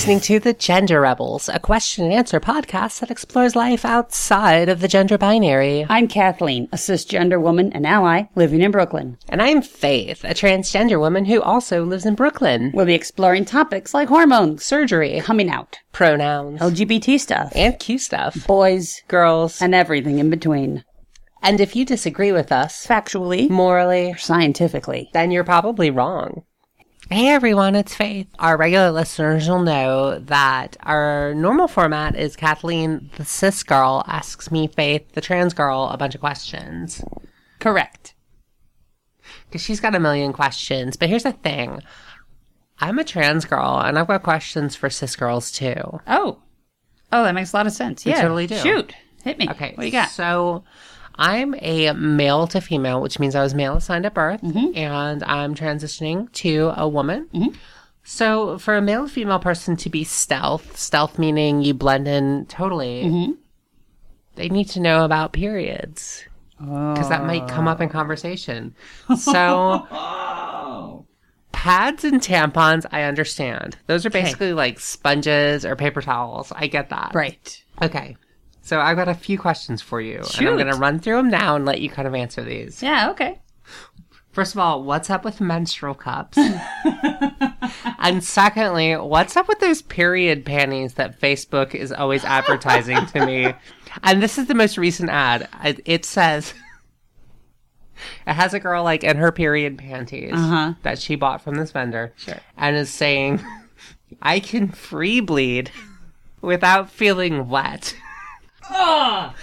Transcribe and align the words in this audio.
listening 0.00 0.18
to 0.20 0.40
The 0.40 0.54
Gender 0.54 1.02
Rebels, 1.02 1.50
a 1.50 1.58
question 1.58 2.04
and 2.06 2.14
answer 2.14 2.40
podcast 2.40 3.00
that 3.00 3.10
explores 3.10 3.54
life 3.54 3.84
outside 3.84 4.70
of 4.70 4.80
the 4.80 4.88
gender 4.88 5.18
binary. 5.18 5.84
I'm 5.90 6.08
Kathleen, 6.08 6.70
a 6.72 6.76
cisgender 6.76 7.38
woman 7.38 7.70
and 7.74 7.86
ally 7.86 8.22
living 8.34 8.62
in 8.62 8.70
Brooklyn. 8.70 9.18
And 9.28 9.42
I'm 9.42 9.60
Faith, 9.60 10.24
a 10.24 10.28
transgender 10.28 10.98
woman 10.98 11.26
who 11.26 11.42
also 11.42 11.84
lives 11.84 12.06
in 12.06 12.14
Brooklyn. 12.14 12.70
We'll 12.72 12.86
be 12.86 12.94
exploring 12.94 13.44
topics 13.44 13.92
like 13.92 14.08
hormones, 14.08 14.64
Surgery, 14.64 15.20
coming 15.20 15.50
out, 15.50 15.76
pronouns, 15.92 16.60
LGBT 16.62 17.20
stuff, 17.20 17.52
and 17.54 17.78
Q 17.78 17.98
stuff. 17.98 18.46
boys, 18.46 19.02
Girls. 19.06 19.60
and 19.60 19.74
everything 19.74 20.18
in 20.18 20.30
between. 20.30 20.82
And 21.42 21.60
if 21.60 21.76
you 21.76 21.84
disagree 21.84 22.32
with 22.32 22.50
us, 22.52 22.86
Factually, 22.86 23.50
morally, 23.50 24.14
scientifically. 24.16 25.10
then 25.12 25.30
you're 25.30 25.44
probably 25.44 25.90
wrong. 25.90 26.44
Hey 27.12 27.26
everyone, 27.30 27.74
it's 27.74 27.92
Faith. 27.92 28.28
Our 28.38 28.56
regular 28.56 28.92
listeners 28.92 29.48
will 29.48 29.62
know 29.62 30.20
that 30.20 30.76
our 30.84 31.34
normal 31.34 31.66
format 31.66 32.14
is 32.14 32.36
Kathleen, 32.36 33.10
the 33.16 33.24
cis 33.24 33.64
girl, 33.64 34.04
asks 34.06 34.52
me, 34.52 34.68
Faith, 34.68 35.10
the 35.14 35.20
trans 35.20 35.52
girl, 35.52 35.90
a 35.92 35.96
bunch 35.96 36.14
of 36.14 36.20
questions. 36.20 37.02
Correct. 37.58 38.14
Because 39.48 39.60
she's 39.60 39.80
got 39.80 39.96
a 39.96 39.98
million 39.98 40.32
questions. 40.32 40.96
But 40.96 41.08
here's 41.08 41.24
the 41.24 41.32
thing 41.32 41.82
I'm 42.78 43.00
a 43.00 43.04
trans 43.04 43.44
girl, 43.44 43.80
and 43.84 43.98
I've 43.98 44.06
got 44.06 44.22
questions 44.22 44.76
for 44.76 44.88
cis 44.88 45.16
girls 45.16 45.50
too. 45.50 45.98
Oh. 46.06 46.38
Oh, 47.10 47.24
that 47.24 47.34
makes 47.34 47.52
a 47.52 47.56
lot 47.56 47.66
of 47.66 47.72
sense. 47.72 48.06
Yeah. 48.06 48.22
totally 48.22 48.46
do. 48.46 48.56
Shoot. 48.56 48.94
Hit 49.24 49.36
me. 49.36 49.48
Okay. 49.50 49.72
What 49.74 49.80
do 49.80 49.86
you 49.86 49.90
got? 49.90 50.10
So 50.10 50.62
I'm 51.16 51.54
a 51.58 51.92
male 51.92 52.46
to 52.48 52.60
female, 52.60 53.00
which 53.02 53.18
means 53.18 53.34
I 53.34 53.42
was 53.42 53.54
male 53.54 53.76
assigned 53.76 54.06
at 54.06 54.14
birth, 54.14 54.40
Mm-hmm. 54.42 54.76
and 54.76 55.22
I'm 55.24 55.54
transitioning 55.54 56.30
to 56.34 56.72
a 56.76 56.88
woman. 56.88 57.28
So 58.02 58.58
for 58.58 58.76
a 58.76 58.80
male 58.82 59.06
female 59.06 59.38
person 59.38 59.76
to 59.76 59.90
be 59.90 60.04
stealth, 60.04 60.76
stealth 60.78 61.18
meaning 61.18 61.62
you 61.62 61.74
blend 61.74 62.08
in 62.08 62.46
totally, 62.46 63.04
Mm-hmm. 63.04 63.32
they 64.36 64.48
need 64.48 64.68
to 64.70 64.80
know 64.80 65.04
about 65.04 65.32
periods. 65.32 66.24
Because 66.58 67.08
that 67.08 67.24
might 67.24 67.48
come 67.48 67.66
up 67.68 67.80
in 67.80 67.88
conversation. 67.88 68.74
So, 69.16 69.86
pads 71.52 72.04
and 72.04 72.20
tampons, 72.20 72.86
I 72.92 73.02
understand. 73.02 73.76
Those 73.86 74.04
are 74.06 74.10
basically 74.10 74.52
like 74.52 74.78
sponges 74.80 75.64
or 75.64 75.74
paper 75.76 76.00
towels. 76.02 76.52
I 76.54 76.66
get 76.66 76.90
that. 76.90 77.12
Right. 77.14 77.62
Okay. 77.82 78.16
So 78.70 78.78
I've 78.80 78.96
got 78.96 79.08
a 79.08 79.14
few 79.14 79.36
questions 79.36 79.82
for 79.82 80.00
you. 80.00 80.18
And 80.38 80.46
I'm 80.46 80.56
going 80.56 80.72
to 80.72 80.78
run 80.78 81.00
through 81.00 81.16
them 81.16 81.28
now 81.28 81.56
and 81.56 81.66
let 81.66 81.80
you 81.80 81.90
kind 81.90 82.06
of 82.06 82.14
answer 82.14 82.44
these. 82.44 82.80
Yeah, 82.80 83.10
okay. 83.10 83.40
First 84.30 84.54
of 84.54 84.60
all, 84.60 84.84
what's 84.84 85.10
up 85.10 85.24
with 85.24 85.40
menstrual 85.40 85.94
cups? 85.94 86.38
and 87.98 88.22
secondly, 88.22 88.94
what's 88.94 89.36
up 89.36 89.48
with 89.48 89.58
those 89.58 89.82
period 89.82 90.44
panties 90.44 90.94
that 90.94 91.20
Facebook 91.20 91.74
is 91.74 91.90
always 91.90 92.24
advertising 92.24 93.04
to 93.06 93.26
me? 93.26 93.52
And 94.04 94.22
this 94.22 94.38
is 94.38 94.46
the 94.46 94.54
most 94.54 94.78
recent 94.78 95.10
ad. 95.10 95.48
It- 95.64 95.80
It 95.84 96.04
says 96.04 96.54
it 98.24 98.34
has 98.34 98.54
a 98.54 98.60
girl 98.60 98.84
like 98.84 99.02
in 99.02 99.16
her 99.16 99.32
period 99.32 99.78
panties 99.78 100.32
Uh-huh. 100.34 100.74
that 100.84 101.00
she 101.00 101.16
bought 101.16 101.42
from 101.42 101.56
this 101.56 101.72
vendor 101.72 102.12
sure. 102.18 102.38
and 102.56 102.76
is 102.76 102.88
saying, 102.88 103.40
I 104.22 104.38
can 104.38 104.68
free 104.68 105.18
bleed 105.18 105.72
without 106.40 106.88
feeling 106.88 107.48
wet. 107.48 107.96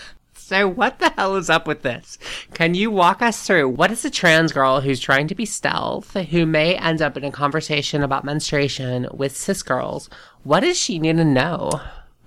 So 0.48 0.66
what 0.66 1.00
the 1.00 1.10
hell 1.10 1.36
is 1.36 1.50
up 1.50 1.68
with 1.68 1.82
this? 1.82 2.18
Can 2.54 2.74
you 2.74 2.90
walk 2.90 3.22
us 3.22 3.46
through 3.46 3.68
what 3.68 3.92
is 3.92 4.06
a 4.06 4.10
trans 4.10 4.54
girl 4.54 4.80
who's 4.80 5.02
trying 5.02 5.28
to 5.28 5.36
be 5.36 5.46
stealth, 5.46 6.14
who 6.14 6.46
may 6.46 6.76
end 6.76 7.02
up 7.02 7.18
in 7.18 7.26
a 7.26 7.32
conversation 7.34 8.02
about 8.02 8.24
menstruation 8.24 9.10
with 9.12 9.36
cis 9.36 9.62
girls? 9.62 10.10
What 10.44 10.62
does 10.62 10.80
she 10.80 11.00
need 11.00 11.18
to 11.18 11.26
know? 11.26 11.70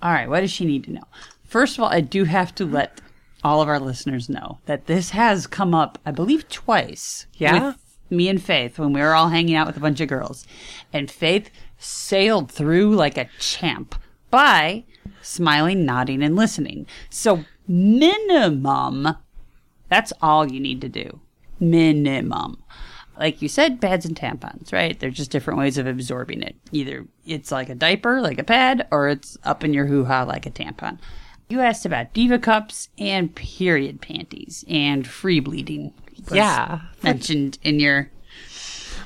All 0.03 0.11
right. 0.11 0.29
What 0.29 0.41
does 0.41 0.51
she 0.51 0.65
need 0.65 0.83
to 0.83 0.91
know? 0.91 1.03
First 1.43 1.79
of 1.79 1.83
all, 1.83 1.89
I 1.89 2.01
do 2.01 2.25
have 2.25 2.53
to 2.55 2.65
let 2.65 3.01
all 3.43 3.59
of 3.59 3.67
our 3.67 3.79
listeners 3.79 4.29
know 4.29 4.59
that 4.67 4.85
this 4.85 5.09
has 5.09 5.47
come 5.47 5.73
up, 5.73 5.97
I 6.05 6.11
believe, 6.11 6.47
twice. 6.47 7.25
Yeah? 7.33 7.69
With 7.69 7.77
me 8.11 8.29
and 8.29 8.43
Faith 8.43 8.77
when 8.77 8.93
we 8.93 9.01
were 9.01 9.15
all 9.15 9.29
hanging 9.29 9.55
out 9.55 9.65
with 9.65 9.77
a 9.77 9.81
bunch 9.81 9.99
of 9.99 10.09
girls. 10.09 10.45
And 10.93 11.09
Faith 11.09 11.49
sailed 11.79 12.51
through 12.51 12.95
like 12.95 13.17
a 13.17 13.29
champ 13.39 13.95
by 14.29 14.83
smiling, 15.21 15.85
nodding, 15.85 16.23
and 16.23 16.35
listening. 16.35 16.87
So, 17.09 17.45
minimum, 17.67 19.15
that's 19.89 20.13
all 20.21 20.51
you 20.51 20.59
need 20.59 20.81
to 20.81 20.89
do. 20.89 21.19
Minimum. 21.59 22.63
Like 23.17 23.41
you 23.41 23.49
said, 23.49 23.81
pads 23.81 24.05
and 24.05 24.15
tampons, 24.15 24.73
right? 24.73 24.99
They're 24.99 25.09
just 25.11 25.31
different 25.31 25.59
ways 25.59 25.77
of 25.77 25.85
absorbing 25.85 26.41
it. 26.41 26.55
Either 26.71 27.05
it's 27.25 27.51
like 27.51 27.69
a 27.69 27.75
diaper, 27.75 28.21
like 28.21 28.39
a 28.39 28.43
pad, 28.43 28.87
or 28.89 29.09
it's 29.09 29.37
up 29.43 29.63
in 29.63 29.73
your 29.73 29.85
hoo 29.85 30.05
ha 30.05 30.23
like 30.23 30.45
a 30.45 30.51
tampon. 30.51 30.97
You 31.49 31.59
asked 31.59 31.85
about 31.85 32.13
diva 32.13 32.39
cups 32.39 32.89
and 32.97 33.35
period 33.35 34.01
panties 34.01 34.63
and 34.69 35.05
free 35.05 35.39
bleeding. 35.39 35.93
Yeah. 36.31 36.81
mentioned 37.03 37.57
in 37.61 37.79
your 37.79 38.09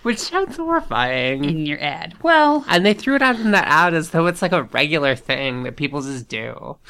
Which 0.05 0.19
sounds 0.19 0.55
horrifying. 0.57 1.43
in 1.43 1.66
your 1.66 1.81
ad. 1.81 2.13
Well, 2.21 2.63
And 2.69 2.85
they 2.85 2.93
threw 2.93 3.16
it 3.16 3.23
out 3.23 3.39
in 3.39 3.49
that 3.51 3.67
ad 3.67 3.95
as 3.95 4.11
though 4.11 4.27
it's 4.27 4.43
like 4.43 4.51
a 4.51 4.61
regular 4.63 5.16
thing 5.16 5.63
that 5.63 5.77
people 5.77 6.01
just 6.01 6.27
do. 6.29 6.77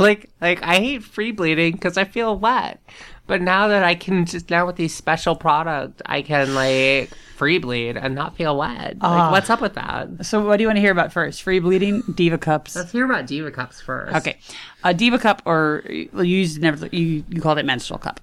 Like, 0.00 0.30
like 0.40 0.62
I 0.62 0.76
hate 0.76 1.02
free 1.02 1.32
bleeding 1.32 1.72
because 1.72 1.96
I 1.96 2.04
feel 2.04 2.38
wet. 2.38 2.80
But 3.26 3.42
now 3.42 3.66
that 3.66 3.82
I 3.82 3.96
can 3.96 4.26
just 4.26 4.48
now 4.48 4.64
with 4.64 4.76
these 4.76 4.94
special 4.94 5.34
product, 5.34 6.02
I 6.06 6.22
can 6.22 6.54
like 6.54 7.10
free 7.34 7.58
bleed 7.58 7.96
and 7.96 8.14
not 8.14 8.36
feel 8.36 8.56
wet. 8.56 8.94
Like, 8.94 9.02
ah. 9.02 9.32
what's 9.32 9.50
up 9.50 9.60
with 9.60 9.74
that? 9.74 10.24
so 10.24 10.44
what 10.46 10.58
do 10.58 10.62
you 10.62 10.68
want 10.68 10.76
to 10.76 10.80
hear 10.80 10.92
about 10.92 11.12
first? 11.12 11.42
Free 11.42 11.58
bleeding, 11.58 12.02
diva 12.14 12.38
cups. 12.38 12.76
Let's 12.76 12.92
hear 12.92 13.04
about 13.04 13.26
Diva 13.26 13.50
Cups 13.50 13.80
first. 13.80 14.14
Okay, 14.14 14.38
a 14.84 14.94
diva 14.94 15.18
cup, 15.18 15.42
or 15.44 15.82
you 15.88 16.08
used 16.22 16.62
never 16.62 16.86
you 16.86 17.24
you 17.28 17.40
called 17.40 17.58
it 17.58 17.64
menstrual 17.64 17.98
cup. 17.98 18.20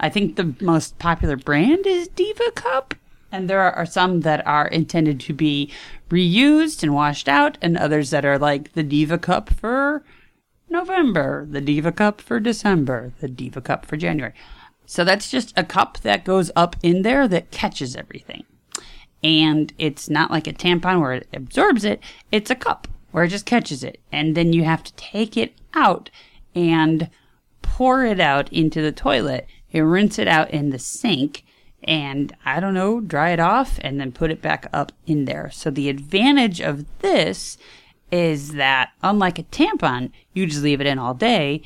I 0.00 0.08
think 0.08 0.36
the 0.36 0.54
most 0.60 0.98
popular 0.98 1.36
brand 1.36 1.86
is 1.86 2.08
Diva 2.08 2.50
Cup, 2.52 2.94
and 3.30 3.48
there 3.48 3.60
are, 3.60 3.86
some 3.86 4.20
that 4.20 4.46
are 4.46 4.68
intended 4.68 5.20
to 5.20 5.32
be 5.32 5.70
reused 6.10 6.82
and 6.82 6.94
washed 6.94 7.28
out, 7.28 7.58
and 7.60 7.76
others 7.76 8.10
that 8.10 8.24
are 8.24 8.38
like 8.38 8.72
the 8.72 8.82
Diva 8.82 9.18
Cup 9.18 9.50
for 9.50 10.02
November, 10.68 11.46
the 11.50 11.60
Diva 11.60 11.92
Cup 11.92 12.20
for 12.20 12.40
December, 12.40 13.12
the 13.20 13.28
Diva 13.28 13.60
Cup 13.60 13.86
for 13.86 13.96
January. 13.96 14.34
So 14.86 15.04
that's 15.04 15.30
just 15.30 15.52
a 15.56 15.64
cup 15.64 15.98
that 15.98 16.24
goes 16.24 16.50
up 16.56 16.76
in 16.82 17.02
there 17.02 17.28
that 17.28 17.50
catches 17.50 17.94
everything. 17.94 18.44
And 19.22 19.72
it's 19.76 20.08
not 20.08 20.30
like 20.30 20.46
a 20.46 20.52
tampon 20.52 21.00
where 21.00 21.12
it 21.12 21.28
absorbs 21.32 21.84
it, 21.84 22.00
it's 22.32 22.50
a 22.50 22.54
cup 22.54 22.88
where 23.10 23.24
it 23.24 23.28
just 23.28 23.46
catches 23.46 23.82
it. 23.82 24.00
And 24.12 24.34
then 24.34 24.52
you 24.52 24.64
have 24.64 24.82
to 24.84 24.92
take 24.94 25.36
it 25.36 25.54
out 25.74 26.08
and 26.54 27.10
pour 27.60 28.04
it 28.04 28.20
out 28.20 28.50
into 28.52 28.80
the 28.80 28.92
toilet 28.92 29.46
and 29.72 29.90
rinse 29.90 30.18
it 30.18 30.28
out 30.28 30.50
in 30.50 30.70
the 30.70 30.78
sink 30.78 31.44
and 31.82 32.34
I 32.44 32.60
don't 32.60 32.74
know, 32.74 33.00
dry 33.00 33.30
it 33.30 33.40
off 33.40 33.78
and 33.82 34.00
then 34.00 34.12
put 34.12 34.30
it 34.30 34.42
back 34.42 34.68
up 34.72 34.92
in 35.06 35.24
there. 35.24 35.50
So 35.52 35.70
the 35.70 35.88
advantage 35.88 36.60
of 36.60 36.84
this 36.98 37.56
is 38.10 38.52
that 38.52 38.90
unlike 39.02 39.38
a 39.38 39.44
tampon, 39.44 40.10
you 40.32 40.46
just 40.46 40.62
leave 40.62 40.80
it 40.80 40.86
in 40.86 40.98
all 40.98 41.14
day. 41.14 41.62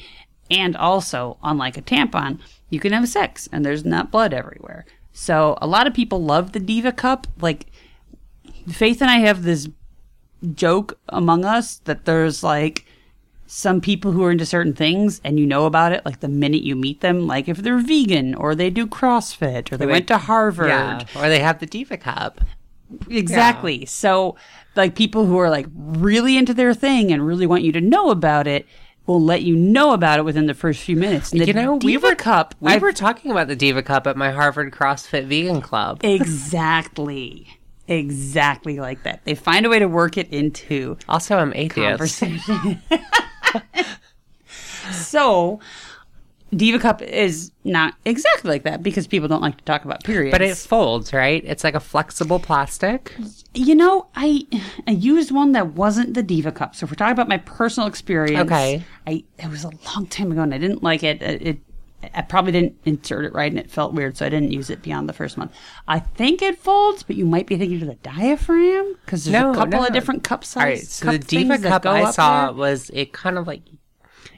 And 0.51 0.77
also, 0.77 1.39
unlike 1.43 1.77
a 1.78 1.83
tampon, 1.83 2.41
you 2.69 2.78
can 2.78 2.93
have 2.93 3.09
sex 3.09 3.49
and 3.53 3.65
there's 3.65 3.84
not 3.84 4.11
blood 4.11 4.34
everywhere. 4.34 4.84
So 5.12 5.56
a 5.61 5.67
lot 5.67 5.87
of 5.87 5.95
people 5.95 6.22
love 6.22 6.53
the 6.53 6.61
Diva 6.61 6.93
Cup. 6.93 7.27
Like, 7.41 7.67
Faith 8.69 9.01
and 9.01 9.11
I 9.11 9.19
have 9.19 9.43
this 9.43 9.69
joke 10.55 10.99
among 11.09 11.45
us 11.45 11.78
that 11.84 12.05
there's 12.05 12.43
like 12.43 12.84
some 13.54 13.83
people 13.83 14.13
who 14.13 14.25
are 14.25 14.31
into 14.33 14.47
certain 14.47 14.72
things 14.72 15.21
and 15.25 15.39
you 15.39 15.45
know 15.45 15.66
about 15.66 15.93
it 15.93 16.03
like 16.07 16.21
the 16.21 16.28
minute 16.28 16.63
you 16.63 16.75
meet 16.75 17.03
them 17.03 17.27
like 17.27 17.49
if 17.49 17.59
they're 17.59 17.77
vegan 17.78 18.34
or 18.34 18.54
they 18.54 18.71
do 18.71 18.87
crossfit 18.87 19.71
or 19.71 19.77
they 19.77 19.84
went 19.84 20.07
to 20.09 20.16
harvard 20.16 20.69
Yeah. 20.69 21.04
Or 21.15 21.28
they 21.28 21.41
have 21.41 21.59
the 21.60 21.66
Diva 21.66 21.99
Cup. 21.99 22.41
exactly 23.10 23.84
so 23.84 24.37
like 24.75 24.95
people 24.95 25.27
who 25.27 25.37
are 25.39 25.51
like 25.51 25.66
really 25.75 26.39
into 26.39 26.54
their 26.54 26.72
thing 26.72 27.13
and 27.13 27.27
really 27.27 27.47
want 27.47 27.63
you 27.63 27.72
to 27.72 27.81
know 27.83 28.09
about 28.10 28.47
it 28.47 28.66
will 29.07 29.21
let 29.21 29.43
you 29.43 29.55
know 29.55 29.93
about 29.93 30.19
it 30.19 30.22
within 30.25 30.47
the 30.47 30.55
first 30.55 30.81
few 30.81 30.97
minutes 30.97 31.34
you 31.34 31.53
know, 31.53 31.75
we 31.75 31.78
Diva 31.93 32.07
were 32.09 32.15
cup 32.15 32.55
We 32.60 32.72
I've- 32.72 32.81
were 32.83 32.93
talking 32.93 33.31
about 33.31 33.48
the 33.48 33.57
Diva 33.57 33.83
Cup 33.83 34.07
at 34.07 34.16
my 34.16 34.31
Harvard 34.31 34.72
CrossFit 34.72 35.27
Vegan 35.27 35.60
Club. 35.60 36.01
exactly 36.05 37.48
exactly 37.89 38.78
like 38.78 39.03
that 39.03 39.21
they 39.25 39.34
find 39.34 39.66
a 39.66 39.69
way 39.69 39.78
to 39.78 39.89
work 39.89 40.16
it 40.16 40.31
into 40.33 40.97
Also, 41.07 41.37
I'm 41.37 41.53
atheist. 41.55 41.77
conversation. 42.21 42.81
so, 44.91 45.60
Diva 46.54 46.78
Cup 46.78 47.01
is 47.03 47.51
not 47.65 47.95
exactly 48.04 48.51
like 48.51 48.65
that 48.65 48.83
because 48.83 49.07
people 49.07 49.27
don't 49.28 49.41
like 49.41 49.57
to 49.57 49.65
talk 49.65 49.84
about 49.84 50.04
periods. 50.04 50.33
But 50.33 50.43
it 50.43 50.57
folds, 50.57 51.13
right? 51.13 51.43
It's 51.47 51.65
like 51.65 51.75
a 51.75 51.81
flexible 51.81 52.39
plastic. 52.39 53.15
you 53.54 53.75
know, 53.75 54.07
I 54.15 54.47
I 54.87 54.91
used 54.91 55.31
one 55.31 55.53
that 55.53 55.69
wasn't 55.75 56.15
the 56.15 56.22
Diva 56.22 56.53
Cup. 56.53 56.75
So 56.77 56.84
if 56.84 56.91
we're 56.91 56.97
talking 56.97 57.13
about 57.13 57.28
my 57.28 57.39
personal 57.39 57.89
experience, 57.89 58.41
Okay. 58.51 58.83
I 59.07 59.25
it 59.39 59.49
was 59.49 59.65
a 59.65 59.71
long 59.95 60.07
time 60.09 60.31
ago 60.31 60.43
and 60.43 60.53
I 60.53 60.59
didn't 60.59 60.83
like 60.83 61.03
it. 61.03 61.22
It, 61.22 61.43
it 61.43 61.59
I 62.15 62.22
probably 62.22 62.53
didn't 62.53 62.77
insert 62.84 63.25
it 63.25 63.33
right 63.33 63.51
and 63.51 63.59
it 63.60 63.71
felt 63.71 63.93
weird, 63.95 64.16
so 64.16 64.27
I 64.27 64.28
didn't 64.28 64.53
use 64.53 64.71
it 64.71 64.83
beyond 64.83 65.09
the 65.09 65.13
first 65.13 65.37
month. 65.39 65.53
I 65.87 65.99
think 66.01 66.43
it 66.43 66.59
folds, 66.59 67.03
but 67.03 67.16
you 67.16 67.25
might 67.25 67.47
be 67.47 67.57
thinking 67.57 67.81
of 67.83 67.89
the 67.89 67.95
diaphragm 67.97 68.95
because 69.04 69.25
there's 69.25 69.33
No, 69.41 69.53
a 69.53 69.54
couple 69.54 69.81
no. 69.81 69.87
of 69.87 69.93
different 69.93 70.25
cup 70.25 70.45
sizes. 70.45 71.03
All 71.03 71.09
right, 71.10 71.19
so 71.19 71.34
the 71.34 71.47
Diva 71.47 71.59
cup 71.59 71.87
I 71.87 72.10
saw 72.10 72.51
was 72.53 72.91
it 72.93 73.13
kind 73.13 73.39
of 73.39 73.47
like 73.47 73.63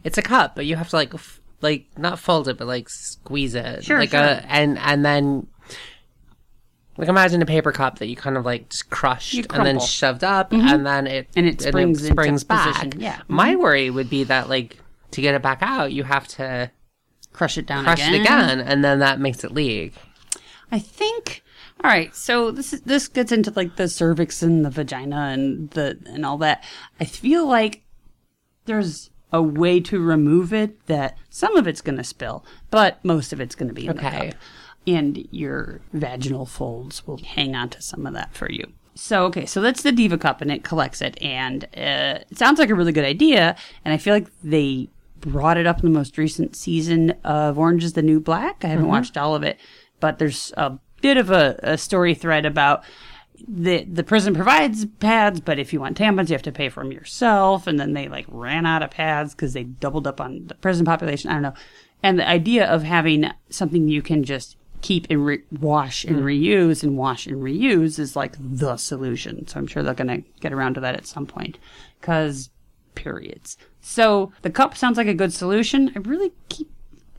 it's 0.02 0.18
a 0.18 0.22
cup, 0.22 0.54
but 0.54 0.66
you 0.66 0.76
have 0.76 0.88
to 0.90 0.96
like 0.96 1.14
f- 1.14 1.40
like 1.62 1.86
not 1.96 2.18
fold 2.18 2.48
it, 2.48 2.58
but 2.58 2.66
like 2.66 2.88
squeeze 2.90 3.54
it, 3.54 3.84
Sure, 3.84 3.98
like 3.98 4.10
sure. 4.10 4.20
a 4.20 4.44
and 4.48 4.78
and 4.78 5.04
then 5.04 5.46
like 6.96 7.08
imagine 7.08 7.42
a 7.42 7.46
paper 7.46 7.72
cup 7.72 7.98
that 7.98 8.06
you 8.06 8.14
kind 8.16 8.36
of 8.36 8.44
like 8.44 8.68
just 8.68 8.90
crushed 8.90 9.46
and 9.50 9.66
then 9.66 9.80
shoved 9.80 10.22
up, 10.22 10.52
and 10.52 10.84
then 10.86 11.06
it 11.06 11.28
And 11.34 11.46
it 11.46 11.60
springs 11.62 12.02
into 12.02 12.12
springs 12.12 12.44
back. 12.44 12.74
position, 12.74 13.00
yeah. 13.00 13.16
Mm-hmm. 13.16 13.34
My 13.34 13.56
worry 13.56 13.90
would 13.90 14.10
be 14.10 14.24
that 14.24 14.48
like 14.48 14.76
to 15.12 15.20
get 15.20 15.34
it 15.34 15.42
back 15.42 15.58
out, 15.62 15.92
you 15.92 16.04
have 16.04 16.28
to 16.28 16.70
Crush 17.34 17.58
it 17.58 17.66
down 17.66 17.84
crush 17.84 17.98
again. 17.98 18.14
it 18.14 18.20
again, 18.22 18.60
and 18.60 18.82
then 18.82 19.00
that 19.00 19.20
makes 19.20 19.44
it 19.44 19.52
leak. 19.52 19.92
I 20.72 20.78
think. 20.78 21.42
All 21.82 21.90
right, 21.90 22.14
so 22.16 22.50
this 22.50 22.72
is 22.72 22.80
this 22.82 23.08
gets 23.08 23.30
into 23.32 23.52
like 23.54 23.76
the 23.76 23.88
cervix 23.88 24.42
and 24.42 24.64
the 24.64 24.70
vagina 24.70 25.16
and 25.32 25.68
the 25.70 25.98
and 26.06 26.24
all 26.24 26.38
that. 26.38 26.64
I 26.98 27.04
feel 27.04 27.46
like 27.46 27.82
there's 28.64 29.10
a 29.32 29.42
way 29.42 29.80
to 29.80 30.00
remove 30.00 30.52
it 30.54 30.86
that 30.86 31.18
some 31.28 31.56
of 31.56 31.66
it's 31.66 31.80
going 31.82 31.98
to 31.98 32.04
spill, 32.04 32.44
but 32.70 33.04
most 33.04 33.32
of 33.32 33.40
it's 33.40 33.54
going 33.54 33.68
to 33.68 33.74
be 33.74 33.86
in 33.86 33.98
Okay. 33.98 34.10
the 34.28 34.32
cup, 34.32 34.40
and 34.86 35.28
your 35.32 35.80
vaginal 35.92 36.46
folds 36.46 37.06
will 37.06 37.18
hang 37.18 37.54
on 37.56 37.68
to 37.70 37.82
some 37.82 38.06
of 38.06 38.14
that 38.14 38.32
for 38.32 38.50
you. 38.50 38.64
So 38.94 39.24
okay, 39.26 39.44
so 39.44 39.60
that's 39.60 39.82
the 39.82 39.90
Diva 39.90 40.16
Cup, 40.16 40.40
and 40.40 40.52
it 40.52 40.62
collects 40.62 41.02
it, 41.02 41.20
and 41.20 41.64
uh, 41.76 42.22
it 42.30 42.38
sounds 42.38 42.60
like 42.60 42.70
a 42.70 42.74
really 42.76 42.92
good 42.92 43.04
idea. 43.04 43.56
And 43.84 43.92
I 43.92 43.98
feel 43.98 44.14
like 44.14 44.28
they 44.44 44.88
brought 45.24 45.56
it 45.56 45.66
up 45.66 45.80
in 45.82 45.92
the 45.92 45.98
most 45.98 46.18
recent 46.18 46.54
season 46.54 47.10
of 47.24 47.58
Orange 47.58 47.84
Is 47.84 47.94
the 47.94 48.02
New 48.02 48.20
Black. 48.20 48.64
I 48.64 48.68
haven't 48.68 48.84
mm-hmm. 48.84 48.92
watched 48.92 49.16
all 49.16 49.34
of 49.34 49.42
it, 49.42 49.58
but 50.00 50.18
there's 50.18 50.52
a 50.56 50.78
bit 51.00 51.16
of 51.16 51.30
a, 51.30 51.58
a 51.62 51.78
story 51.78 52.14
thread 52.14 52.46
about 52.46 52.84
the 53.46 53.84
the 53.84 54.04
prison 54.04 54.34
provides 54.34 54.86
pads, 55.00 55.40
but 55.40 55.58
if 55.58 55.72
you 55.72 55.80
want 55.80 55.98
tampons, 55.98 56.28
you 56.28 56.34
have 56.34 56.42
to 56.42 56.52
pay 56.52 56.68
for 56.68 56.82
them 56.82 56.92
yourself. 56.92 57.66
And 57.66 57.78
then 57.78 57.92
they 57.92 58.08
like 58.08 58.26
ran 58.28 58.64
out 58.64 58.82
of 58.82 58.90
pads 58.90 59.34
because 59.34 59.52
they 59.52 59.64
doubled 59.64 60.06
up 60.06 60.20
on 60.20 60.46
the 60.46 60.54
prison 60.54 60.86
population. 60.86 61.30
I 61.30 61.34
don't 61.34 61.42
know. 61.42 61.54
And 62.02 62.18
the 62.18 62.28
idea 62.28 62.66
of 62.66 62.82
having 62.82 63.30
something 63.50 63.88
you 63.88 64.02
can 64.02 64.24
just 64.24 64.56
keep 64.82 65.06
and 65.08 65.24
re- 65.24 65.42
wash 65.50 66.04
and 66.04 66.16
mm. 66.16 66.24
reuse 66.24 66.82
and 66.82 66.96
wash 66.96 67.26
and 67.26 67.42
reuse 67.42 67.98
is 67.98 68.14
like 68.14 68.36
the 68.38 68.76
solution. 68.76 69.46
So 69.46 69.58
I'm 69.58 69.66
sure 69.66 69.82
they're 69.82 69.94
going 69.94 70.22
to 70.22 70.30
get 70.40 70.52
around 70.52 70.74
to 70.74 70.80
that 70.80 70.94
at 70.94 71.06
some 71.06 71.26
point 71.26 71.58
because 72.00 72.50
periods. 72.94 73.56
So 73.80 74.32
the 74.42 74.50
cup 74.50 74.76
sounds 74.76 74.96
like 74.96 75.06
a 75.06 75.14
good 75.14 75.32
solution. 75.32 75.92
I 75.94 75.98
really 76.00 76.32
keep, 76.48 76.70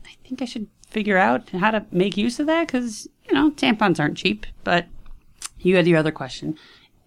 I 0.04 0.10
think 0.26 0.42
I 0.42 0.44
should 0.44 0.66
figure 0.88 1.18
out 1.18 1.48
how 1.50 1.70
to 1.70 1.84
make 1.90 2.16
use 2.16 2.38
of 2.40 2.46
that 2.46 2.66
because, 2.66 3.08
you 3.26 3.34
know, 3.34 3.50
tampons 3.50 4.00
aren't 4.00 4.16
cheap, 4.16 4.46
but 4.64 4.86
you 5.58 5.76
had 5.76 5.86
your 5.86 5.98
other 5.98 6.12
question. 6.12 6.56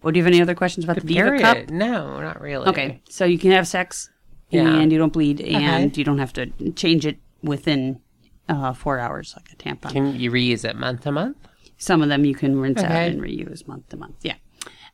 Well, 0.02 0.12
do 0.12 0.18
you 0.18 0.24
have 0.24 0.32
any 0.32 0.40
other 0.40 0.54
questions 0.54 0.84
about 0.84 0.96
the, 0.96 1.02
Diva 1.02 1.20
Period. 1.22 1.42
cup? 1.42 1.70
No, 1.70 2.20
not 2.20 2.40
really. 2.40 2.66
Okay, 2.68 3.02
so 3.08 3.24
you 3.24 3.38
can 3.38 3.50
have 3.50 3.68
sex 3.68 4.10
Yeah. 4.50 4.66
and 4.66 4.90
you 4.90 4.98
don't 4.98 5.12
bleed 5.12 5.40
and 5.40 5.90
Okay. 5.90 5.98
you 5.98 6.04
don't 6.04 6.18
have 6.18 6.32
to 6.34 6.46
change 6.72 7.04
it 7.06 7.18
within 7.42 8.00
uh, 8.48 8.72
four 8.72 8.98
hours 8.98 9.34
like 9.36 9.52
a 9.52 9.56
tampon. 9.56 9.92
Can 9.92 10.18
you 10.18 10.30
reuse 10.30 10.64
it 10.64 10.76
month 10.76 11.02
to 11.02 11.12
month? 11.12 11.36
Some 11.78 12.02
of 12.02 12.08
them 12.08 12.24
you 12.24 12.34
can 12.34 12.58
rinse 12.60 12.82
out 12.82 12.90
and 12.92 13.20
reuse 13.20 13.66
month 13.66 13.88
to 13.90 13.96
month. 13.96 14.16
Yeah. 14.22 14.34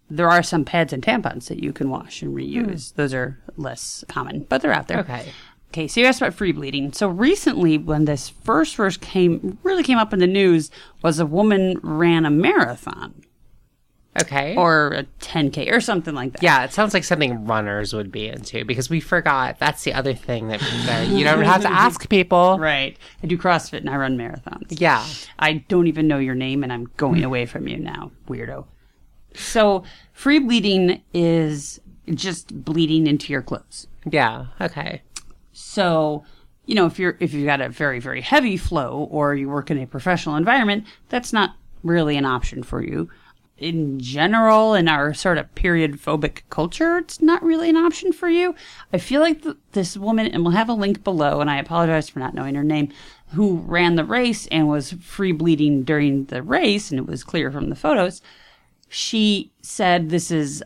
There 0.08 0.30
are 0.30 0.42
some 0.42 0.64
pads 0.64 0.92
and 0.92 1.02
tampons 1.02 1.48
that 1.48 1.62
you 1.62 1.72
can 1.72 1.90
wash 1.90 2.22
and 2.22 2.34
reuse. 2.34 2.92
Hmm. 2.92 2.96
Those 2.96 3.14
are 3.14 3.38
less 3.56 4.04
common, 4.08 4.46
but 4.48 4.62
they're 4.62 4.72
out 4.72 4.88
there. 4.88 5.00
Okay. 5.00 5.32
Okay, 5.70 5.88
so 5.88 6.00
you 6.00 6.06
asked 6.06 6.20
about 6.22 6.32
free 6.32 6.52
bleeding. 6.52 6.92
So 6.92 7.08
recently, 7.08 7.76
when 7.76 8.04
this 8.04 8.28
first 8.28 8.76
first 8.76 9.00
came, 9.00 9.58
really 9.62 9.82
came 9.82 9.98
up 9.98 10.12
in 10.12 10.20
the 10.20 10.26
news, 10.26 10.70
was 11.02 11.18
a 11.18 11.26
woman 11.26 11.78
ran 11.82 12.24
a 12.24 12.30
marathon 12.30 13.20
Okay. 14.22 14.56
or 14.56 14.92
a 14.92 15.02
10k 15.20 15.70
or 15.70 15.80
something 15.80 16.14
like 16.14 16.32
that. 16.32 16.42
Yeah, 16.42 16.64
it 16.64 16.72
sounds 16.72 16.94
like 16.94 17.04
something 17.04 17.44
runners 17.46 17.92
would 17.92 18.10
be 18.10 18.28
into 18.28 18.64
because 18.64 18.88
we 18.88 19.00
forgot. 19.00 19.58
That's 19.58 19.82
the 19.84 19.92
other 19.92 20.14
thing 20.14 20.48
that, 20.48 20.60
that 20.86 21.08
you 21.08 21.24
don't 21.24 21.42
have 21.44 21.60
to 21.62 21.68
ask 21.70 22.08
people. 22.08 22.58
Right. 22.58 22.96
I 23.22 23.26
do 23.26 23.36
CrossFit 23.36 23.78
and 23.80 23.90
I 23.90 23.96
run 23.96 24.16
marathons. 24.16 24.80
Yeah. 24.80 25.04
I 25.38 25.54
don't 25.68 25.88
even 25.88 26.08
know 26.08 26.18
your 26.18 26.34
name 26.36 26.62
and 26.62 26.72
I'm 26.72 26.88
going 26.96 27.22
away 27.24 27.44
from 27.44 27.68
you 27.68 27.76
now, 27.76 28.12
weirdo. 28.28 28.64
So, 29.38 29.84
free 30.12 30.38
bleeding 30.38 31.02
is 31.12 31.80
just 32.14 32.64
bleeding 32.64 33.06
into 33.06 33.32
your 33.32 33.42
clothes. 33.42 33.86
Yeah. 34.10 34.46
Okay. 34.60 35.02
So, 35.52 36.24
you 36.66 36.74
know, 36.74 36.86
if 36.86 36.98
you're 36.98 37.16
if 37.20 37.32
you've 37.32 37.46
got 37.46 37.60
a 37.60 37.68
very 37.68 38.00
very 38.00 38.20
heavy 38.20 38.56
flow 38.56 39.08
or 39.10 39.34
you 39.34 39.48
work 39.48 39.70
in 39.70 39.78
a 39.78 39.86
professional 39.86 40.36
environment, 40.36 40.84
that's 41.08 41.32
not 41.32 41.56
really 41.82 42.16
an 42.16 42.24
option 42.24 42.62
for 42.62 42.82
you. 42.82 43.08
In 43.58 43.98
general, 43.98 44.74
in 44.74 44.86
our 44.86 45.14
sort 45.14 45.38
of 45.38 45.54
period 45.54 45.94
phobic 45.94 46.42
culture, 46.50 46.98
it's 46.98 47.22
not 47.22 47.42
really 47.42 47.70
an 47.70 47.76
option 47.76 48.12
for 48.12 48.28
you. 48.28 48.54
I 48.92 48.98
feel 48.98 49.22
like 49.22 49.42
th- 49.42 49.56
this 49.72 49.96
woman, 49.96 50.26
and 50.26 50.42
we'll 50.42 50.52
have 50.52 50.68
a 50.68 50.74
link 50.74 51.02
below, 51.02 51.40
and 51.40 51.50
I 51.50 51.58
apologize 51.58 52.10
for 52.10 52.18
not 52.18 52.34
knowing 52.34 52.54
her 52.54 52.62
name, 52.62 52.92
who 53.28 53.56
ran 53.56 53.94
the 53.94 54.04
race 54.04 54.46
and 54.48 54.68
was 54.68 54.92
free 54.92 55.32
bleeding 55.32 55.84
during 55.84 56.26
the 56.26 56.42
race, 56.42 56.90
and 56.90 57.00
it 57.00 57.06
was 57.06 57.24
clear 57.24 57.50
from 57.50 57.70
the 57.70 57.76
photos. 57.76 58.20
She 58.88 59.52
said 59.62 60.10
this 60.10 60.30
is 60.30 60.62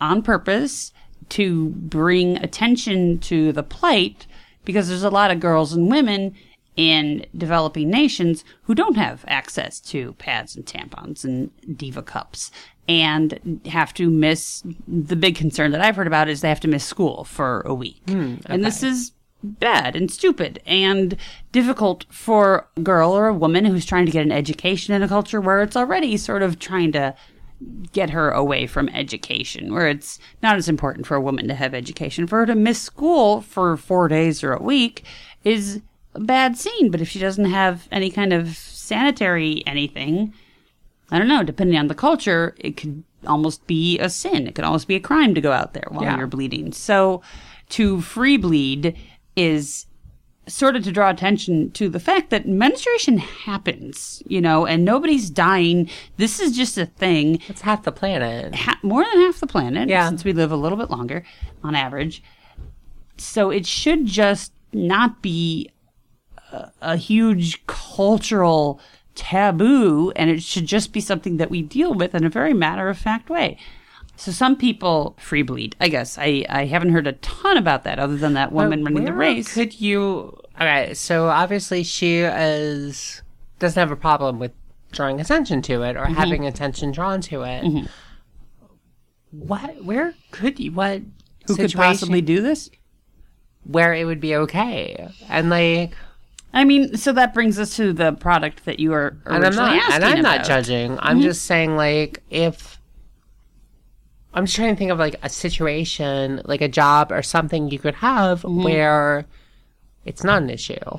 on 0.00 0.22
purpose 0.22 0.92
to 1.30 1.70
bring 1.70 2.36
attention 2.38 3.18
to 3.18 3.52
the 3.52 3.62
plight 3.62 4.26
because 4.64 4.88
there's 4.88 5.02
a 5.02 5.10
lot 5.10 5.30
of 5.30 5.40
girls 5.40 5.72
and 5.72 5.90
women 5.90 6.34
in 6.76 7.24
developing 7.36 7.88
nations 7.88 8.44
who 8.62 8.74
don't 8.74 8.96
have 8.96 9.24
access 9.28 9.78
to 9.78 10.12
pads 10.14 10.56
and 10.56 10.66
tampons 10.66 11.24
and 11.24 11.50
diva 11.76 12.02
cups 12.02 12.50
and 12.88 13.60
have 13.66 13.94
to 13.94 14.10
miss 14.10 14.62
the 14.86 15.16
big 15.16 15.36
concern 15.36 15.70
that 15.70 15.80
I've 15.80 15.96
heard 15.96 16.06
about 16.06 16.28
is 16.28 16.40
they 16.40 16.48
have 16.48 16.60
to 16.60 16.68
miss 16.68 16.84
school 16.84 17.24
for 17.24 17.60
a 17.62 17.72
week. 17.72 18.00
Hmm, 18.08 18.36
and 18.46 18.64
this 18.64 18.82
is 18.82 19.12
bad 19.42 19.94
and 19.94 20.10
stupid 20.10 20.60
and 20.66 21.16
difficult 21.52 22.06
for 22.10 22.66
a 22.76 22.80
girl 22.80 23.12
or 23.12 23.28
a 23.28 23.34
woman 23.34 23.64
who's 23.64 23.86
trying 23.86 24.06
to 24.06 24.12
get 24.12 24.24
an 24.24 24.32
education 24.32 24.94
in 24.94 25.02
a 25.02 25.08
culture 25.08 25.40
where 25.40 25.62
it's 25.62 25.76
already 25.76 26.16
sort 26.16 26.42
of 26.42 26.58
trying 26.58 26.92
to 26.92 27.14
get 27.92 28.10
her 28.10 28.30
away 28.30 28.66
from 28.66 28.88
education, 28.90 29.72
where 29.72 29.88
it's 29.88 30.18
not 30.42 30.56
as 30.56 30.68
important 30.68 31.06
for 31.06 31.14
a 31.14 31.20
woman 31.20 31.48
to 31.48 31.54
have 31.54 31.74
education. 31.74 32.26
For 32.26 32.40
her 32.40 32.46
to 32.46 32.54
miss 32.54 32.80
school 32.80 33.40
for 33.42 33.76
four 33.76 34.08
days 34.08 34.42
or 34.42 34.52
a 34.52 34.62
week 34.62 35.04
is 35.44 35.80
a 36.14 36.20
bad 36.20 36.56
scene. 36.56 36.90
But 36.90 37.00
if 37.00 37.08
she 37.08 37.18
doesn't 37.18 37.44
have 37.46 37.88
any 37.92 38.10
kind 38.10 38.32
of 38.32 38.56
sanitary 38.56 39.62
anything, 39.66 40.34
I 41.10 41.18
don't 41.18 41.28
know, 41.28 41.42
depending 41.42 41.78
on 41.78 41.88
the 41.88 41.94
culture, 41.94 42.54
it 42.58 42.76
could 42.76 43.02
almost 43.26 43.66
be 43.66 43.98
a 43.98 44.08
sin. 44.10 44.46
It 44.46 44.54
could 44.54 44.64
almost 44.64 44.88
be 44.88 44.96
a 44.96 45.00
crime 45.00 45.34
to 45.34 45.40
go 45.40 45.52
out 45.52 45.72
there 45.74 45.86
while 45.88 46.02
Yeah. 46.04 46.18
you're 46.18 46.26
bleeding. 46.26 46.72
So 46.72 47.22
to 47.70 48.00
free 48.00 48.36
bleed 48.36 48.96
is 49.36 49.86
sort 50.46 50.76
of 50.76 50.84
to 50.84 50.92
draw 50.92 51.08
attention 51.10 51.70
to 51.72 51.88
the 51.88 51.98
fact 52.00 52.30
that 52.30 52.46
menstruation 52.46 53.18
happens, 53.18 54.22
you 54.26 54.40
know, 54.40 54.66
and 54.66 54.84
nobody's 54.84 55.30
dying. 55.30 55.88
This 56.18 56.38
is 56.40 56.56
just 56.56 56.76
a 56.76 56.86
thing. 56.86 57.40
It's 57.48 57.62
half 57.62 57.84
the 57.84 57.92
planet. 57.92 58.54
Ha- 58.54 58.78
more 58.82 59.02
than 59.04 59.20
half 59.22 59.40
the 59.40 59.46
planet, 59.46 59.88
Yeah. 59.88 60.08
since 60.08 60.24
we 60.24 60.32
live 60.32 60.52
a 60.52 60.56
little 60.56 60.76
bit 60.78 60.90
longer 60.90 61.24
on 61.62 61.74
average. 61.74 62.22
So 63.16 63.50
it 63.50 63.64
should 63.66 64.06
just 64.06 64.52
not 64.72 65.22
be 65.22 65.70
a, 66.52 66.70
a 66.82 66.96
huge 66.96 67.64
cultural 67.66 68.80
taboo, 69.14 70.12
and 70.16 70.28
it 70.28 70.42
should 70.42 70.66
just 70.66 70.92
be 70.92 71.00
something 71.00 71.36
that 71.36 71.48
we 71.50 71.62
deal 71.62 71.94
with 71.94 72.14
in 72.14 72.24
a 72.24 72.28
very 72.28 72.52
matter 72.52 72.88
of 72.88 72.98
fact 72.98 73.30
way. 73.30 73.56
So 74.16 74.30
some 74.32 74.56
people 74.56 75.16
free 75.18 75.42
bleed. 75.42 75.74
I 75.80 75.88
guess 75.88 76.18
I, 76.18 76.44
I 76.48 76.66
haven't 76.66 76.90
heard 76.90 77.06
a 77.06 77.12
ton 77.14 77.56
about 77.56 77.84
that 77.84 77.98
other 77.98 78.16
than 78.16 78.34
that 78.34 78.52
woman 78.52 78.82
But 78.84 78.92
running 78.92 79.04
the 79.06 79.10
where 79.10 79.18
race. 79.18 79.52
Could 79.52 79.80
you? 79.80 80.38
Okay, 80.56 80.94
so 80.94 81.28
obviously 81.28 81.82
she 81.82 82.18
is 82.18 83.22
doesn't 83.58 83.78
have 83.80 83.90
a 83.90 83.96
problem 83.96 84.38
with 84.38 84.52
drawing 84.92 85.20
attention 85.20 85.62
to 85.62 85.82
it 85.82 85.96
Mm-hmm. 85.96 86.12
or 86.12 86.14
having 86.14 86.46
attention 86.46 86.92
drawn 86.92 87.20
to 87.22 87.42
it. 87.42 87.88
What? 89.30 89.84
Where 89.84 90.14
could 90.30 90.60
you? 90.60 90.72
What? 90.72 91.02
Who 91.46 91.56
could 91.56 91.72
possibly 91.72 92.20
do 92.20 92.40
this? 92.40 92.70
where 93.66 93.94
it 93.94 94.04
would 94.04 94.20
be 94.20 94.36
okay 94.36 95.08
and 95.30 95.48
like 95.48 95.96
I 96.52 96.64
mean, 96.64 96.98
so 96.98 97.12
that 97.14 97.32
brings 97.32 97.58
us 97.58 97.74
to 97.76 97.94
the 97.94 98.12
product 98.12 98.66
that 98.66 98.78
you 98.78 98.92
are 98.92 99.16
and 99.24 99.36
I'm 99.36 99.42
originally 99.42 99.76
not 99.78 99.92
and 99.94 100.04
I'm 100.04 100.20
not 100.22 100.44
judging. 100.44 100.98
I'm 101.00 101.22
just 101.22 101.46
saying 101.46 101.74
like 101.74 102.22
if 102.28 102.78
I'm 104.34 104.46
just 104.46 104.56
trying 104.56 104.74
to 104.74 104.78
think 104.78 104.90
of 104.90 104.98
like 104.98 105.16
a 105.22 105.28
situation, 105.28 106.42
like 106.44 106.60
a 106.60 106.68
job 106.68 107.12
or 107.12 107.22
something 107.22 107.70
you 107.70 107.78
could 107.78 107.94
have 107.94 108.42
mm-hmm. 108.42 108.64
where 108.64 109.26
it's 110.04 110.24
not 110.24 110.42
an 110.42 110.50
issue. 110.50 110.98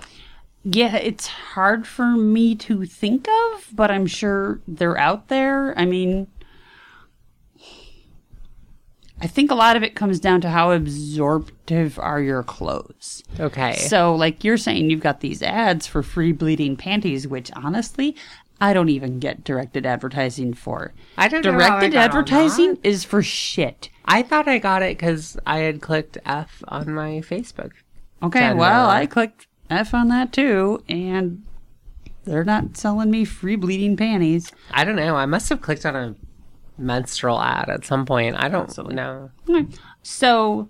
Yeah, 0.63 0.95
it's 0.95 1.27
hard 1.27 1.85
for 1.85 2.07
me 2.07 2.55
to 2.55 2.85
think 2.85 3.27
of, 3.27 3.67
but 3.73 3.91
I'm 3.91 4.07
sure 4.07 4.61
they're 4.67 4.97
out 4.97 5.27
there. 5.27 5.77
I 5.77 5.85
mean, 5.85 6.27
I 9.21 9.27
think 9.27 9.51
a 9.51 9.55
lot 9.55 9.77
of 9.77 9.83
it 9.83 9.95
comes 9.95 10.19
down 10.19 10.41
to 10.41 10.49
how 10.49 10.71
absorptive 10.71 11.99
are 11.99 12.21
your 12.21 12.41
clothes. 12.41 13.23
Okay. 13.39 13.75
So, 13.75 14.15
like 14.15 14.43
you're 14.43 14.57
saying, 14.57 14.89
you've 14.89 15.01
got 15.01 15.19
these 15.21 15.41
ads 15.41 15.85
for 15.85 16.01
free 16.01 16.31
bleeding 16.31 16.75
panties, 16.75 17.27
which 17.27 17.51
honestly, 17.55 18.15
I 18.61 18.73
don't 18.73 18.89
even 18.89 19.19
get 19.19 19.43
directed 19.43 19.85
advertising 19.85 20.53
for. 20.53 20.93
I 21.17 21.27
don't 21.27 21.43
know 21.43 21.51
how 21.51 21.57
I 21.57 21.79
Directed 21.81 21.97
advertising 21.97 22.77
is 22.83 23.03
for 23.03 23.21
shit. 23.21 23.89
I 24.05 24.21
thought 24.21 24.47
I 24.47 24.59
got 24.59 24.81
it 24.81 24.97
because 24.97 25.37
I 25.45 25.59
had 25.59 25.81
clicked 25.81 26.17
F 26.25 26.63
on 26.67 26.93
my 26.93 27.21
Facebook. 27.21 27.71
Okay, 28.23 28.53
well, 28.53 28.89
I 28.89 29.05
clicked 29.07 29.47
F 29.69 29.93
on 29.93 30.07
that 30.07 30.31
too, 30.31 30.83
and 30.87 31.43
they're 32.23 32.45
not 32.45 32.77
selling 32.77 33.11
me 33.11 33.25
free 33.25 33.55
bleeding 33.55 33.97
panties. 33.97 34.51
I 34.71 34.83
don't 34.83 34.95
know. 34.95 35.15
I 35.15 35.25
must 35.25 35.49
have 35.49 35.61
clicked 35.61 35.85
on 35.85 35.95
a 35.95 36.15
menstrual 36.77 37.41
ad 37.41 37.69
at 37.69 37.85
some 37.85 38.05
point. 38.05 38.35
I 38.37 38.47
don't 38.47 38.75
know. 38.93 39.31
So 40.01 40.69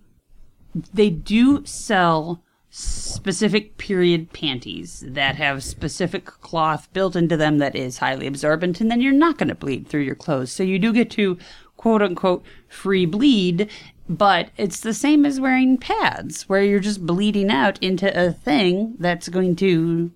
they 0.94 1.10
do 1.10 1.66
sell 1.66 2.42
specific 2.78 3.78
period 3.78 4.34
panties 4.34 5.02
that 5.08 5.38
have 5.38 5.64
specific 5.64 6.26
cloth 6.26 6.92
built 6.92 7.16
into 7.16 7.38
them 7.38 7.58
that 7.60 7.74
is 7.74 8.00
highly 8.00 8.28
absorbent, 8.28 8.82
and 8.82 8.92
then 8.92 9.00
you're 9.00 9.14
not 9.14 9.38
going 9.38 9.48
to 9.48 9.56
bleed 9.56 9.88
through 9.88 10.02
your 10.02 10.16
clothes. 10.16 10.52
So 10.52 10.62
you 10.62 10.78
do 10.78 10.92
get 10.92 11.10
to 11.12 11.38
quote 11.78 12.02
unquote 12.02 12.44
free 12.68 13.06
bleed, 13.06 13.70
but 14.10 14.50
it's 14.58 14.82
the 14.82 14.94
same 14.94 15.26
as 15.26 15.40
wearing 15.40 15.78
pads 15.78 16.50
where 16.50 16.62
you're 16.64 16.82
just 16.82 17.06
bleeding 17.06 17.50
out 17.50 17.82
into 17.82 18.12
a 18.14 18.34
thing 18.34 18.96
that's 19.00 19.30
going 19.30 19.56
to 19.58 20.12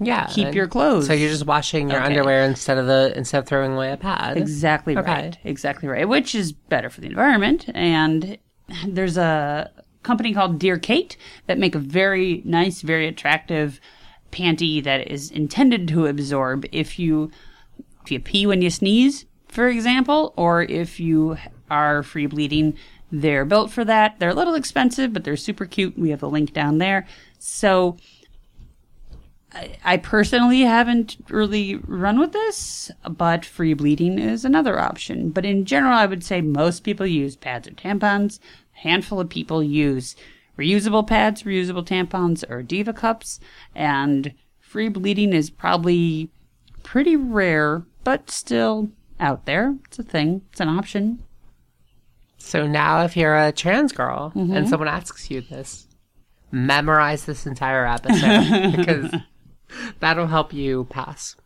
Yeah. 0.00 0.26
keep 0.26 0.54
your 0.54 0.68
clothes. 0.68 1.08
So 1.08 1.14
you're 1.14 1.30
just 1.30 1.46
washing 1.46 1.90
your 1.90 1.98
Okay. 1.98 2.06
underwear 2.14 2.44
instead 2.44 2.78
of 2.78 2.86
the 2.86 3.12
instead 3.16 3.38
of 3.40 3.46
throwing 3.46 3.72
away 3.72 3.90
a 3.90 3.96
pad. 3.96 4.36
Exactly 4.36 4.96
Okay. 4.96 5.10
right. 5.10 5.38
Exactly 5.42 5.88
right. 5.88 6.08
Which 6.08 6.36
is 6.36 6.52
better 6.52 6.90
for 6.90 7.00
the 7.00 7.08
environment. 7.08 7.66
And 7.74 8.38
there's 8.86 9.16
a 9.16 9.70
company 10.04 10.32
called 10.32 10.58
Dear 10.58 10.78
Kate 10.78 11.16
that 11.46 11.58
make 11.58 11.74
a 11.74 11.80
very 11.80 12.42
nice, 12.44 12.82
very 12.82 13.08
attractive 13.08 13.80
panty 14.30 14.82
that 14.82 15.10
is 15.10 15.30
intended 15.30 15.88
to 15.88 16.06
absorb 16.06 16.66
if 16.72 16.98
you 16.98 17.30
if 18.04 18.10
you 18.10 18.20
pee 18.20 18.46
when 18.46 18.60
you 18.60 18.68
sneeze, 18.70 19.24
for 19.48 19.66
example, 19.68 20.34
or 20.36 20.62
if 20.62 21.00
you 21.00 21.38
are 21.70 22.02
free 22.02 22.26
bleeding. 22.26 22.76
They're 23.10 23.44
built 23.44 23.70
for 23.70 23.84
that. 23.84 24.18
They're 24.18 24.30
a 24.30 24.34
little 24.34 24.54
expensive, 24.54 25.12
but 25.12 25.24
they're 25.24 25.36
super 25.36 25.66
cute. 25.66 25.98
We 25.98 26.10
have 26.10 26.22
a 26.22 26.26
link 26.26 26.52
down 26.52 26.78
there. 26.78 27.06
So 27.38 27.96
I 29.84 29.98
personally 29.98 30.62
haven't 30.62 31.16
really 31.28 31.76
run 31.76 32.18
with 32.18 32.32
this, 32.32 32.90
but 33.08 33.44
free 33.44 33.74
bleeding 33.74 34.18
is 34.18 34.44
another 34.44 34.80
option. 34.80 35.30
But 35.30 35.44
in 35.44 35.64
general, 35.64 35.96
I 35.96 36.06
would 36.06 36.24
say 36.24 36.40
most 36.40 36.82
people 36.82 37.06
use 37.06 37.36
pads 37.36 37.68
or 37.68 37.72
tampons. 37.72 38.40
Handful 38.74 39.20
of 39.20 39.28
people 39.28 39.62
use 39.62 40.14
reusable 40.58 41.06
pads, 41.06 41.42
reusable 41.44 41.84
tampons, 41.86 42.48
or 42.50 42.62
Diva 42.62 42.92
cups. 42.92 43.40
And 43.74 44.34
free 44.60 44.88
bleeding 44.88 45.32
is 45.32 45.50
probably 45.50 46.30
pretty 46.82 47.16
rare, 47.16 47.84
but 48.04 48.30
still 48.30 48.90
out 49.18 49.46
there. 49.46 49.76
It's 49.86 49.98
a 49.98 50.02
thing, 50.02 50.42
it's 50.52 50.60
an 50.60 50.68
option. 50.68 51.22
So 52.38 52.66
now, 52.66 53.04
if 53.04 53.16
you're 53.16 53.36
a 53.36 53.52
trans 53.52 53.92
girl 53.92 54.32
Mm-hmm. 54.34 54.54
and 54.54 54.68
someone 54.68 54.88
asks 54.88 55.30
you 55.30 55.40
this, 55.40 55.86
memorize 56.52 57.24
this 57.24 57.46
entire 57.46 57.86
episode 57.86 58.72
because 58.76 59.14
that'll 60.00 60.26
help 60.26 60.52
you 60.52 60.84
pass. 60.90 61.36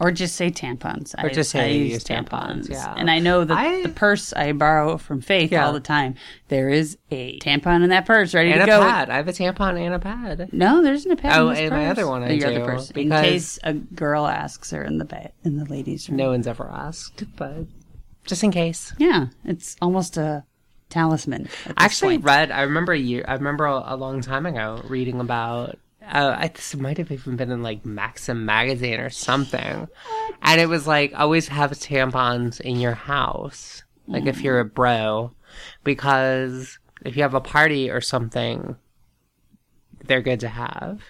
Or 0.00 0.10
just 0.10 0.34
say 0.34 0.50
tampons. 0.50 1.14
Or 1.22 1.26
I, 1.26 1.28
just 1.28 1.50
say 1.50 1.60
I 1.60 1.66
use 1.66 1.92
use 1.92 2.04
tampons, 2.04 2.70
yeah. 2.70 2.94
And 2.96 3.10
I 3.10 3.18
know 3.18 3.44
that 3.44 3.54
I- 3.56 3.82
the 3.82 3.90
purse 3.90 4.32
I 4.32 4.52
borrow 4.52 4.96
from 4.96 5.20
Faith 5.20 5.52
Yeah. 5.52 5.66
all 5.66 5.74
the 5.74 5.78
time, 5.80 6.14
there 6.48 6.70
is 6.70 6.96
a 7.10 7.38
tampon 7.40 7.82
in 7.84 7.90
that 7.90 8.06
purse 8.06 8.32
ready 8.32 8.50
And 8.50 8.60
to 8.60 8.64
a 8.64 8.66
go. 8.66 8.80
pad. 8.80 9.10
I 9.10 9.16
have 9.16 9.28
a 9.28 9.32
tampon 9.32 9.78
and 9.78 9.92
a 9.94 9.98
pad. 9.98 10.48
No, 10.52 10.82
there 10.82 10.94
isn't 10.94 11.10
a 11.12 11.16
pad. 11.16 11.38
Oh, 11.38 11.50
in 11.50 11.56
and 11.58 11.70
my 11.70 11.76
purse. 11.84 11.90
other 11.90 12.06
one 12.08 12.22
I 12.22 12.30
your 12.30 12.48
do, 12.50 12.56
other 12.62 12.64
purse. 12.64 12.90
In 12.92 13.10
case 13.10 13.58
a 13.62 13.74
girl 13.74 14.26
asks 14.26 14.70
her 14.70 14.82
in 14.82 14.96
the 14.96 15.04
ba- 15.04 15.32
in 15.44 15.56
the 15.58 15.66
ladies' 15.66 16.08
room. 16.08 16.16
No 16.16 16.30
one's 16.30 16.46
ever 16.46 16.70
asked, 16.72 17.22
but 17.36 17.66
just 18.24 18.42
in 18.42 18.50
case. 18.52 18.94
Yeah, 18.98 19.26
it's 19.44 19.76
almost 19.82 20.16
a 20.16 20.44
talisman. 20.88 21.46
I 21.76 21.84
actually 21.84 22.16
point. 22.16 22.24
read. 22.24 22.50
I 22.50 22.62
remember 22.62 22.92
a 22.94 22.98
year. 22.98 23.24
I 23.28 23.34
remember 23.34 23.66
a, 23.66 23.82
a 23.88 23.96
long 23.96 24.22
time 24.22 24.46
ago 24.46 24.80
reading 24.88 25.20
about. 25.20 25.78
Uh, 26.10 26.36
I, 26.36 26.48
this 26.48 26.74
might 26.74 26.98
have 26.98 27.12
even 27.12 27.36
been 27.36 27.52
in 27.52 27.62
like 27.62 27.86
Maxim 27.86 28.44
magazine 28.44 28.98
or 28.98 29.10
something, 29.10 29.86
and 30.42 30.60
it 30.60 30.68
was 30.68 30.86
like 30.86 31.12
always 31.14 31.48
have 31.48 31.70
tampons 31.72 32.60
in 32.60 32.80
your 32.80 32.94
house, 32.94 33.84
like 34.08 34.26
if 34.26 34.42
you're 34.42 34.58
a 34.58 34.64
bro, 34.64 35.32
because 35.84 36.78
if 37.04 37.16
you 37.16 37.22
have 37.22 37.34
a 37.34 37.40
party 37.40 37.90
or 37.90 38.00
something, 38.00 38.76
they're 40.04 40.20
good 40.20 40.40
to 40.40 40.48
have. 40.48 41.00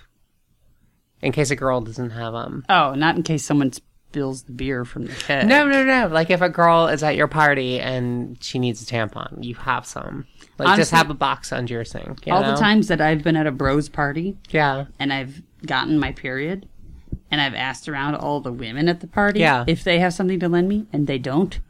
In 1.23 1.33
case 1.33 1.51
a 1.51 1.57
girl 1.57 1.81
doesn't 1.81 2.11
have 2.11 2.33
them. 2.33 2.65
Oh, 2.69 2.95
not 2.95 3.17
in 3.17 3.23
case 3.23 3.45
someone 3.45 3.73
spills 4.11 4.43
the 4.43 4.53
beer 4.53 4.85
from 4.85 5.07
the 5.07 5.13
keg. 5.15 5.47
No, 5.47 5.69
no, 5.69 5.85
no. 5.85 6.09
Like 6.09 6.31
if 6.31 6.41
a 6.41 6.49
girl 6.49 6.89
is 6.89 7.03
at 7.05 7.15
your 7.15 7.29
party 7.29 7.79
and 7.79 8.37
she 8.43 8.59
needs 8.59 8.83
a 8.83 8.87
tampon, 8.87 9.45
you 9.45 9.55
have 9.55 9.87
some. 9.87 10.27
Like 10.59 10.77
just 10.77 10.91
have 10.91 11.11
a 11.11 11.15
box 11.15 11.53
under 11.53 11.75
your 11.75 11.85
sink. 11.85 12.27
you 12.27 12.33
All 12.33 12.43
know? 12.43 12.51
the 12.51 12.57
times 12.57 12.89
that 12.89 13.01
I've 13.01 13.23
been 13.23 13.37
at 13.37 13.47
a 13.47 13.53
bros 13.53 13.89
party 13.89 14.37
Yeah. 14.51 14.87
and 14.99 15.13
I've 15.13 15.43
gotten 15.65 15.97
my 15.99 16.11
period 16.13 16.69
and 17.31 17.41
I've 17.41 17.55
asked 17.55 17.89
around 17.89 18.17
all 18.17 18.41
the 18.41 18.53
women 18.53 18.89
at 18.89 18.99
the 19.01 19.07
party 19.07 19.41
Yeah. 19.41 19.65
if 19.69 19.85
they 19.85 20.01
have 20.01 20.13
something 20.13 20.41
to 20.41 20.49
lend 20.49 20.69
me 20.69 20.87
and 20.93 21.07
they 21.07 21.19
don't, 21.19 21.61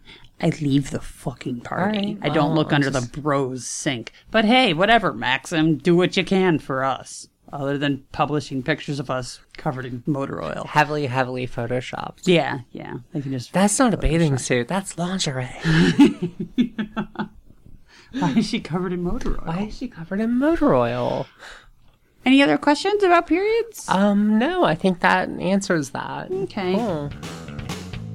I 0.40 0.48
leave 0.62 0.90
the 0.90 1.00
fucking 1.00 1.60
party. 1.60 1.98
All 1.98 2.04
right, 2.14 2.18
I 2.22 2.28
don't 2.30 2.46
well, 2.52 2.54
look 2.54 2.72
under 2.72 2.90
just- 2.90 3.12
the 3.12 3.20
bros 3.20 3.66
sink. 3.66 4.12
But 4.30 4.46
hey, 4.46 4.72
whatever, 4.72 5.12
Maxim, 5.12 5.76
do 5.76 5.94
what 5.94 6.16
you 6.16 6.24
can 6.24 6.58
for 6.58 6.82
us. 6.82 7.28
Other 7.52 7.76
than 7.78 8.04
publishing 8.12 8.62
pictures 8.62 9.00
of 9.00 9.10
us 9.10 9.40
covered 9.56 9.84
in 9.84 10.02
motor 10.06 10.42
oil. 10.42 10.66
Heavily, 10.68 11.06
heavily 11.06 11.46
photoshopped. 11.48 12.20
Yeah, 12.24 12.60
yeah. 12.70 12.98
They 13.12 13.20
can 13.20 13.32
just. 13.32 13.52
That's 13.52 13.78
not 13.78 13.92
a 13.92 13.96
bathing 13.96 14.38
suit. 14.38 14.68
That's 14.68 14.96
lingerie. 14.96 15.50
Why 18.12 18.30
is 18.36 18.46
she 18.48 18.60
covered 18.60 18.92
in 18.92 19.02
motor 19.02 19.32
oil? 19.32 19.42
Why 19.44 19.62
is 19.64 19.76
she 19.76 19.88
covered 19.88 20.20
in 20.20 20.38
motor 20.38 20.74
oil? 20.74 21.26
Any 22.24 22.42
other 22.42 22.58
questions 22.58 23.02
about 23.02 23.26
periods? 23.26 23.88
Um, 23.88 24.38
no, 24.38 24.64
I 24.64 24.74
think 24.74 25.00
that 25.00 25.28
answers 25.28 25.90
that. 25.90 26.30
okay. 26.30 26.74
Cool. 26.74 27.10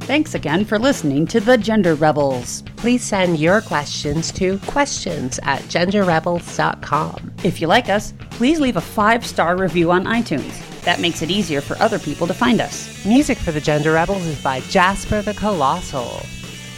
Thanks 0.06 0.36
again 0.36 0.66
for 0.66 0.78
listening 0.78 1.26
to 1.28 1.40
The 1.40 1.58
Gender 1.58 1.96
Rebels. 1.96 2.62
Please 2.76 3.04
send 3.04 3.40
your 3.40 3.60
questions 3.60 4.32
to 4.34 4.60
questions 4.60 5.40
at 5.42 5.62
genderrebels.com. 5.64 7.34
If 7.44 7.60
you 7.60 7.66
like 7.66 7.90
us, 7.90 8.14
please 8.30 8.60
leave 8.60 8.78
a 8.78 8.82
five 8.82 9.26
star 9.26 9.58
review 9.58 9.90
on 9.92 10.06
iTunes. 10.06 10.62
That 10.82 11.00
makes 11.00 11.24
it 11.24 11.32
easier 11.32 11.60
for 11.60 11.76
other 11.78 11.98
people 11.98 12.28
to 12.28 12.36
find 12.36 12.62
us. 12.62 13.04
Music 13.04 13.40
for 13.40 13.52
the 13.52 13.60
Gender 13.60 13.94
Rebels 13.94 14.28
is 14.28 14.40
by 14.44 14.60
Jasper 14.60 15.24
the 15.24 15.34
Colossal. 15.34 16.20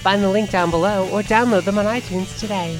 Find 0.01 0.23
the 0.23 0.29
link 0.29 0.49
down 0.49 0.71
below 0.71 1.09
or 1.09 1.21
download 1.21 1.65
them 1.65 1.77
on 1.77 1.83
iTunes 1.83 2.39
today. 2.39 2.79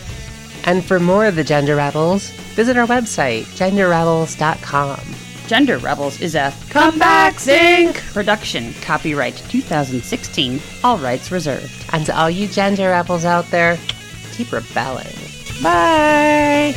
And 0.64 0.82
for 0.82 0.98
more 0.98 1.26
of 1.26 1.36
the 1.36 1.44
Gender 1.44 1.76
Rebels, 1.76 2.30
visit 2.56 2.78
our 2.78 2.88
website, 2.88 3.44
genderrebels.com. 3.58 5.27
Gender 5.48 5.78
Rebels 5.78 6.20
is 6.20 6.36
a 6.36 6.54
Come 6.70 7.00
back, 7.00 7.40
Zinc! 7.40 7.96
production, 8.12 8.74
copyright 8.82 9.38
2016, 9.50 10.60
all 10.84 10.98
rights 10.98 11.32
reserved. 11.32 11.86
And 11.94 12.06
to 12.06 12.20
all 12.20 12.30
you 12.30 12.48
gender 12.48 12.90
rebels 12.90 13.24
out 13.24 13.50
there, 13.50 13.80
keep 14.34 14.52
rebelling. 14.52 15.08
Bye! 15.64 16.76